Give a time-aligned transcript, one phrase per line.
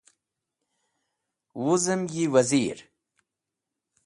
[1.63, 2.77] Wuzem yi Wazir.